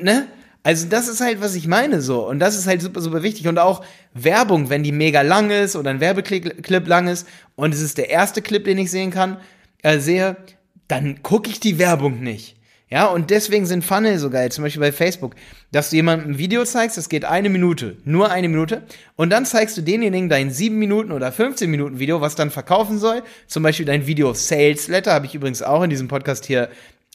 ne? 0.00 0.26
Also 0.64 0.88
das 0.88 1.06
ist 1.06 1.20
halt, 1.20 1.40
was 1.40 1.54
ich 1.54 1.68
meine 1.68 2.00
so. 2.00 2.26
Und 2.26 2.40
das 2.40 2.56
ist 2.58 2.66
halt 2.66 2.82
super, 2.82 3.00
super 3.00 3.22
wichtig. 3.22 3.46
Und 3.46 3.58
auch 3.58 3.84
Werbung, 4.14 4.70
wenn 4.70 4.82
die 4.82 4.92
mega 4.92 5.20
lang 5.20 5.50
ist 5.50 5.76
oder 5.76 5.90
ein 5.90 6.00
Werbeclip 6.00 6.88
lang 6.88 7.06
ist 7.06 7.28
und 7.54 7.74
es 7.74 7.80
ist 7.80 7.98
der 7.98 8.10
erste 8.10 8.42
Clip, 8.42 8.64
den 8.64 8.78
ich 8.78 8.90
sehen 8.90 9.10
kann, 9.10 9.36
äh, 9.82 9.98
sehe, 9.98 10.36
dann 10.88 11.22
gucke 11.22 11.50
ich 11.50 11.60
die 11.60 11.78
Werbung 11.78 12.20
nicht. 12.20 12.56
Ja, 12.94 13.06
und 13.06 13.30
deswegen 13.30 13.66
sind 13.66 13.84
Funnel 13.84 14.20
so 14.20 14.30
geil, 14.30 14.52
zum 14.52 14.62
Beispiel 14.62 14.80
bei 14.80 14.92
Facebook, 14.92 15.34
dass 15.72 15.90
du 15.90 15.96
jemandem 15.96 16.30
ein 16.30 16.38
Video 16.38 16.62
zeigst, 16.64 16.96
das 16.96 17.08
geht 17.08 17.24
eine 17.24 17.48
Minute, 17.48 17.96
nur 18.04 18.30
eine 18.30 18.48
Minute, 18.48 18.84
und 19.16 19.30
dann 19.30 19.46
zeigst 19.46 19.76
du 19.76 19.82
denjenigen 19.82 20.28
dein 20.28 20.52
7 20.52 20.78
Minuten 20.78 21.10
oder 21.10 21.32
15 21.32 21.68
Minuten 21.68 21.98
Video, 21.98 22.20
was 22.20 22.36
dann 22.36 22.52
verkaufen 22.52 23.00
soll. 23.00 23.24
Zum 23.48 23.64
Beispiel 23.64 23.84
dein 23.84 24.06
Video 24.06 24.32
Sales 24.32 24.86
Letter, 24.86 25.12
habe 25.12 25.26
ich 25.26 25.34
übrigens 25.34 25.60
auch 25.60 25.82
in 25.82 25.90
diesem 25.90 26.06
Podcast 26.06 26.46
hier 26.46 26.68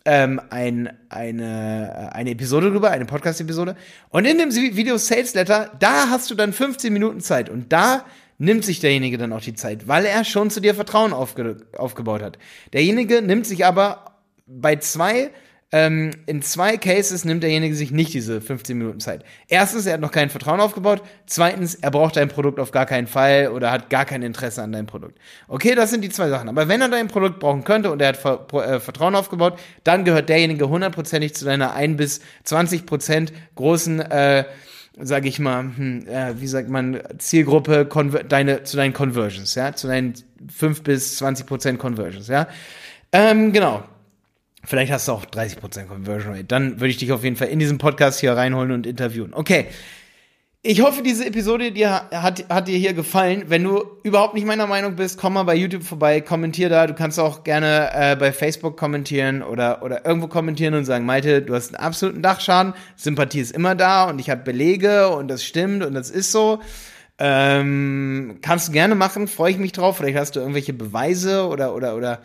ähm, 0.03 0.41
ein, 0.49 0.89
eine, 1.07 2.09
eine 2.11 2.31
Episode 2.31 2.71
drüber, 2.71 2.91
eine 2.91 3.05
Podcast-Episode. 3.05 3.77
Und 4.09 4.25
in 4.25 4.37
dem 4.37 4.53
Video 4.53 4.97
Sales 4.97 5.33
Letter, 5.33 5.71
da 5.79 6.09
hast 6.09 6.29
du 6.29 6.35
dann 6.35 6.51
15 6.51 6.91
Minuten 6.91 7.21
Zeit. 7.21 7.49
Und 7.49 7.71
da 7.71 8.03
nimmt 8.37 8.65
sich 8.65 8.81
derjenige 8.81 9.17
dann 9.17 9.31
auch 9.31 9.39
die 9.39 9.53
Zeit, 9.53 9.87
weil 9.87 10.03
er 10.03 10.25
schon 10.25 10.49
zu 10.49 10.59
dir 10.59 10.75
Vertrauen 10.75 11.13
aufge 11.13 11.55
aufgebaut 11.77 12.21
hat. 12.21 12.37
Derjenige 12.73 13.21
nimmt 13.21 13.47
sich 13.47 13.65
aber 13.65 14.17
bei 14.45 14.75
zwei 14.75 15.31
ähm, 15.71 16.11
in 16.25 16.41
zwei 16.41 16.77
Cases 16.77 17.25
nimmt 17.25 17.43
derjenige 17.43 17.75
sich 17.75 17.91
nicht 17.91 18.13
diese 18.13 18.41
15 18.41 18.75
Minuten 18.75 18.99
Zeit. 18.99 19.23
Erstens, 19.47 19.85
er 19.85 19.93
hat 19.93 20.01
noch 20.01 20.11
kein 20.11 20.31
Vertrauen 20.31 20.59
aufgebaut. 20.59 21.03
Zweitens, 21.27 21.75
er 21.75 21.91
braucht 21.91 22.15
dein 22.15 22.27
Produkt 22.27 22.59
auf 22.59 22.71
gar 22.71 22.87
keinen 22.87 23.05
Fall 23.05 23.49
oder 23.49 23.71
hat 23.71 23.91
gar 23.91 24.05
kein 24.05 24.23
Interesse 24.23 24.63
an 24.63 24.71
deinem 24.71 24.87
Produkt. 24.87 25.19
Okay, 25.47 25.75
das 25.75 25.91
sind 25.91 26.01
die 26.01 26.09
zwei 26.09 26.29
Sachen. 26.29 26.49
Aber 26.49 26.67
wenn 26.67 26.81
er 26.81 26.89
dein 26.89 27.07
Produkt 27.07 27.39
brauchen 27.39 27.63
könnte 27.63 27.91
und 27.91 28.01
er 28.01 28.09
hat 28.09 28.17
Ver 28.17 28.47
äh, 28.53 28.79
Vertrauen 28.79 29.13
aufgebaut, 29.13 29.59
dann 29.83 30.05
gehört 30.05 30.29
derjenige 30.29 30.69
hundertprozentig 30.69 31.35
zu 31.35 31.45
deiner 31.45 31.73
1 31.73 31.97
bis 31.97 32.21
20 32.45 32.87
Prozent 32.87 33.31
großen 33.55 33.99
äh, 33.99 34.45
sage 35.01 35.29
ich 35.29 35.39
mal, 35.39 35.61
hm, 35.61 36.07
äh, 36.07 36.41
wie 36.41 36.47
sagt 36.47 36.67
man, 36.67 36.99
Zielgruppe, 37.19 37.87
deine, 38.27 38.63
zu 38.63 38.75
deinen 38.75 38.91
Conversions, 38.91 39.55
ja, 39.55 39.73
zu 39.73 39.87
deinen 39.87 40.13
5 40.53 40.83
bis 40.83 41.17
20 41.17 41.45
Prozent 41.45 41.79
Conversions, 41.79 42.27
ja. 42.27 42.47
Ähm, 43.13 43.53
genau. 43.53 43.83
Vielleicht 44.63 44.91
hast 44.91 45.07
du 45.07 45.13
auch 45.13 45.25
30% 45.25 45.85
Conversion 45.85 46.33
Rate. 46.33 46.43
Dann 46.43 46.79
würde 46.79 46.89
ich 46.89 46.97
dich 46.97 47.11
auf 47.11 47.23
jeden 47.23 47.35
Fall 47.35 47.47
in 47.47 47.59
diesen 47.59 47.77
Podcast 47.77 48.19
hier 48.19 48.33
reinholen 48.33 48.71
und 48.71 48.85
interviewen. 48.85 49.33
Okay. 49.33 49.67
Ich 50.61 50.81
hoffe, 50.81 51.01
diese 51.01 51.25
Episode 51.25 51.71
dir 51.71 52.09
hat, 52.11 52.49
hat 52.49 52.67
dir 52.67 52.77
hier 52.77 52.93
gefallen. 52.93 53.45
Wenn 53.47 53.63
du 53.63 53.81
überhaupt 54.03 54.33
nicht 54.33 54.45
meiner 54.45 54.67
Meinung 54.67 54.97
bist, 54.97 55.17
komm 55.17 55.35
mal 55.35 55.43
bei 55.43 55.55
YouTube 55.55 55.83
vorbei, 55.83 56.19
kommentier 56.19 56.67
da. 56.67 56.85
Du 56.85 56.93
kannst 56.93 57.17
auch 57.17 57.45
gerne 57.45 57.89
äh, 57.93 58.17
bei 58.17 58.33
Facebook 58.33 58.75
kommentieren 58.75 59.41
oder, 59.41 59.81
oder 59.83 60.05
irgendwo 60.05 60.27
kommentieren 60.27 60.73
und 60.73 60.83
sagen, 60.83 61.05
Malte, 61.05 61.41
du 61.41 61.55
hast 61.55 61.73
einen 61.73 61.81
absoluten 61.81 62.21
Dachschaden, 62.21 62.73
Sympathie 62.97 63.39
ist 63.39 63.53
immer 63.53 63.73
da 63.73 64.09
und 64.09 64.19
ich 64.19 64.29
habe 64.29 64.43
Belege 64.43 65.07
und 65.07 65.29
das 65.29 65.45
stimmt 65.45 65.81
und 65.81 65.93
das 65.93 66.09
ist 66.09 66.33
so. 66.33 66.59
Ähm, 67.19 68.39
kannst 68.41 68.67
du 68.67 68.71
gerne 68.73 68.95
machen, 68.95 69.29
freue 69.29 69.51
ich 69.51 69.57
mich 69.59 69.71
drauf. 69.71 69.95
Vielleicht 69.95 70.17
hast 70.17 70.35
du 70.35 70.41
irgendwelche 70.41 70.73
Beweise 70.73 71.47
oder, 71.47 71.73
oder, 71.73 71.95
oder 71.95 72.19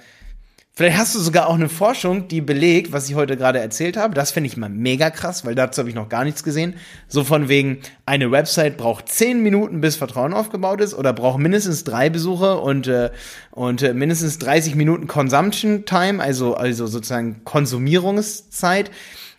Vielleicht 0.77 0.99
hast 0.99 1.15
du 1.15 1.21
sogar 1.21 1.47
auch 1.47 1.55
eine 1.55 1.69
Forschung, 1.69 2.27
die 2.27 2.41
belegt, 2.41 2.91
was 2.91 3.09
ich 3.09 3.15
heute 3.15 3.37
gerade 3.37 3.61
erzählt 3.61 3.97
habe. 3.97 4.13
Das 4.13 4.33
finde 4.33 4.49
ich 4.49 4.57
mal 4.57 4.69
mega 4.69 5.11
krass, 5.11 5.45
weil 5.45 5.55
dazu 5.55 5.79
habe 5.79 5.89
ich 5.89 5.95
noch 5.95 6.09
gar 6.09 6.25
nichts 6.25 6.43
gesehen. 6.43 6.75
So 7.07 7.23
von 7.23 7.49
wegen, 7.49 7.79
eine 8.07 8.33
Website 8.33 8.77
braucht 8.77 9.09
zehn 9.09 9.41
Minuten, 9.41 9.81
bis 9.81 9.95
Vertrauen 9.95 10.33
aufgebaut 10.33 10.81
ist, 10.81 10.95
oder 10.95 11.13
braucht 11.13 11.39
mindestens 11.39 11.85
drei 11.85 12.11
Besuche 12.11 12.59
und, 12.59 12.89
äh, 12.89 13.11
und 13.53 13.83
äh, 13.83 13.95
mindestens 13.95 14.41
30 14.41 14.75
Minuten 14.75 15.07
Consumption 15.07 15.85
Time, 15.85 16.21
also, 16.21 16.55
also 16.55 16.89
sozusagen 16.89 17.43
Konsumierungszeit, 17.45 18.91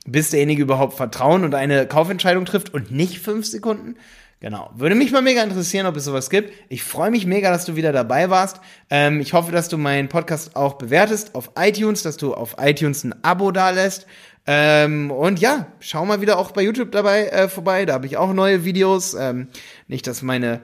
bis 0.07 0.29
derjenige 0.29 0.61
überhaupt 0.61 0.93
Vertrauen 0.93 1.43
und 1.43 1.53
eine 1.53 1.85
Kaufentscheidung 1.85 2.45
trifft 2.45 2.73
und 2.73 2.91
nicht 2.91 3.19
fünf 3.19 3.45
Sekunden. 3.45 3.95
Genau. 4.45 4.69
Würde 4.75 4.93
mich 4.93 5.11
mal 5.11 5.23
mega 5.23 5.41
interessieren, 5.41 5.87
ob 5.87 5.95
es 5.95 6.05
sowas 6.05 6.29
gibt. 6.29 6.53
Ich 6.69 6.83
freue 6.83 7.09
mich 7.09 7.25
mega, 7.25 7.49
dass 7.49 7.65
du 7.65 7.75
wieder 7.75 7.91
dabei 7.91 8.29
warst. 8.29 8.61
Ähm, 8.91 9.19
ich 9.19 9.33
hoffe, 9.33 9.51
dass 9.51 9.69
du 9.69 9.79
meinen 9.79 10.07
Podcast 10.07 10.55
auch 10.55 10.75
bewertest 10.75 11.33
auf 11.33 11.49
iTunes, 11.57 12.03
dass 12.03 12.17
du 12.17 12.35
auf 12.35 12.57
iTunes 12.59 13.03
ein 13.03 13.15
Abo 13.23 13.51
dalässt. 13.51 14.05
Ähm, 14.45 15.09
und 15.09 15.39
ja, 15.39 15.65
schau 15.79 16.05
mal 16.05 16.21
wieder 16.21 16.37
auch 16.37 16.51
bei 16.51 16.61
YouTube 16.61 16.91
dabei 16.91 17.25
äh, 17.29 17.49
vorbei. 17.49 17.87
Da 17.87 17.93
habe 17.93 18.05
ich 18.05 18.17
auch 18.17 18.33
neue 18.33 18.63
Videos. 18.65 19.15
Ähm, 19.15 19.47
nicht, 19.87 20.05
dass 20.05 20.21
meine 20.21 20.61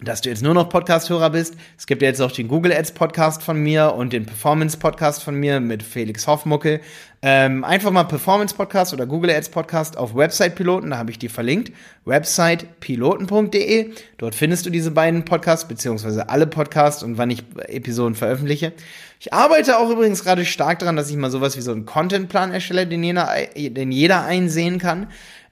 dass 0.00 0.20
du 0.20 0.28
jetzt 0.28 0.42
nur 0.42 0.54
noch 0.54 0.68
Podcast-Hörer 0.68 1.30
bist. 1.30 1.54
Es 1.78 1.86
gibt 1.86 2.02
ja 2.02 2.08
jetzt 2.08 2.20
auch 2.20 2.32
den 2.32 2.48
Google 2.48 2.72
Ads 2.72 2.92
Podcast 2.92 3.42
von 3.42 3.62
mir 3.62 3.94
und 3.94 4.12
den 4.12 4.26
Performance 4.26 4.76
Podcast 4.76 5.22
von 5.22 5.36
mir 5.36 5.60
mit 5.60 5.82
Felix 5.82 6.26
Hoffmuckel. 6.26 6.80
Ähm, 7.22 7.64
einfach 7.64 7.90
mal 7.90 8.04
Performance 8.04 8.54
Podcast 8.54 8.92
oder 8.92 9.06
Google 9.06 9.30
Ads 9.30 9.48
Podcast 9.50 9.96
auf 9.96 10.14
Website 10.14 10.56
Piloten, 10.56 10.90
da 10.90 10.98
habe 10.98 11.10
ich 11.10 11.18
die 11.18 11.28
verlinkt. 11.28 11.72
Websitepiloten.de. 12.04 13.92
Dort 14.18 14.34
findest 14.34 14.66
du 14.66 14.70
diese 14.70 14.90
beiden 14.90 15.24
Podcasts, 15.24 15.66
beziehungsweise 15.66 16.28
alle 16.28 16.46
Podcasts 16.46 17.02
und 17.02 17.16
wann 17.16 17.30
ich 17.30 17.44
Episoden 17.68 18.14
veröffentliche. 18.14 18.72
Ich 19.20 19.32
arbeite 19.32 19.78
auch 19.78 19.88
übrigens 19.88 20.24
gerade 20.24 20.44
stark 20.44 20.80
daran, 20.80 20.96
dass 20.96 21.08
ich 21.08 21.16
mal 21.16 21.30
sowas 21.30 21.56
wie 21.56 21.62
so 21.62 21.72
einen 21.72 21.86
Contentplan 21.86 22.52
erstelle, 22.52 22.86
den 22.86 23.02
jeder, 23.02 23.30
den 23.56 23.92
jeder 23.92 24.24
einsehen 24.24 24.78
kann. 24.78 25.06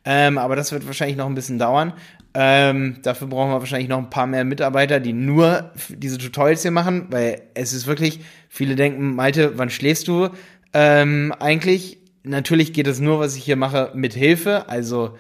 Ähm, 0.05 0.37
aber 0.37 0.57
das 0.57 0.73
wird 0.73 0.87
wahrscheinlich 0.87 1.17
noch 1.17 1.27
ein 1.27 1.35
bisschen 1.35 1.59
dauern. 1.59 1.93
Ähm, 2.35 2.97
dafür 3.03 3.27
brauchen 3.27 3.51
wir 3.51 3.61
wahrscheinlich 3.61 3.89
noch 3.89 3.99
ein 3.99 4.11
paar 4.11 4.27
mehr 4.27 4.45
Mitarbeiter, 4.45 5.01
die 5.01 5.13
nur 5.13 5.71
diese 5.89 6.19
Tutorials 6.19 6.63
hier 6.63 6.71
machen, 6.71 7.07
weil 7.11 7.43
es 7.55 7.73
ist 7.73 7.87
wirklich, 7.87 8.21
viele 8.49 8.75
denken, 8.75 9.15
Malte, 9.15 9.59
wann 9.59 9.71
schläfst 9.71 10.09
du? 10.09 10.31
Ähm, 10.73 11.35
eigentlich, 11.39 11.99
natürlich 12.23 12.73
geht 12.73 12.87
es 12.87 13.01
nur, 13.01 13.21
was 13.21 13.37
ich 13.37 13.45
hier 13.45 13.57
mache, 13.57 13.91
mit 13.95 14.15
Hilfe, 14.15 14.69
also 14.69 15.17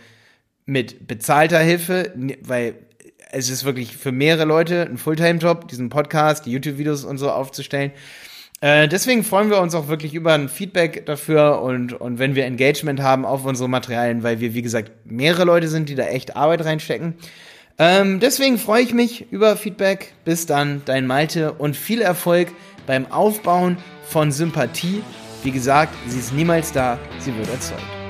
mit 0.65 1.07
bezahlter 1.07 1.59
Hilfe, 1.59 2.13
weil 2.41 2.77
es 3.31 3.51
ist 3.51 3.65
wirklich 3.65 3.97
für 3.97 4.13
mehrere 4.13 4.45
Leute 4.45 4.83
ein 4.83 4.97
Fulltime-Job, 4.97 5.69
diesen 5.69 5.89
Podcast, 5.89 6.47
die 6.47 6.53
YouTube-Videos 6.53 7.05
und 7.05 7.19
so 7.19 7.31
aufzustellen. 7.31 7.93
Äh, 8.63 8.87
deswegen 8.87 9.25
freuen 9.25 9.51
wir 9.51 9.61
uns 9.61 9.75
auch 9.75 9.89
wirklich 9.89 10.15
über 10.15 10.35
ein 10.35 10.49
Feedback 10.49 11.05
dafür 11.05 11.61
und, 11.63 11.95
und 12.01 12.21
wenn 12.21 12.37
wir 12.37 12.45
Engagement 12.45 13.03
haben 13.03 13.27
auf 13.27 13.45
unsere 13.45 13.69
Materialien, 13.69 14.23
weil 14.23 14.39
wir, 14.39 14.55
wie 14.55 14.63
gesagt, 14.63 14.93
mehrere 15.05 15.45
Leute 15.45 15.67
sind, 15.67 15.89
die 15.89 15.97
da 15.97 16.05
echt 16.05 16.37
Arbeit 16.37 16.65
reinstecken. 16.65 17.15
Ähm, 17.79 18.21
deswegen 18.21 18.59
freue 18.59 18.83
ich 18.83 18.95
mich 18.95 19.33
über 19.33 19.57
Feedback. 19.57 20.13
Bis 20.25 20.47
dann, 20.47 20.83
dein 20.85 21.09
Malte 21.09 21.53
und 21.55 21.77
viel 21.77 22.01
Erfolg 22.01 22.49
beim 22.87 23.11
Aufbauen 23.11 23.79
von 24.05 24.31
Sympathie 24.31 25.03
Wie 25.43 25.51
gesagt, 25.51 25.93
sie 26.07 26.21
ist 26.21 26.33
niemals 26.33 26.71
da, 26.71 27.01
sie 27.19 27.37
wird 27.37 27.51
erzeugt. 27.51 28.02